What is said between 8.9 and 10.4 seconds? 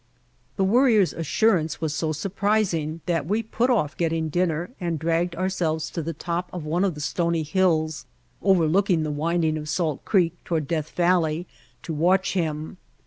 the winding of Salt Creek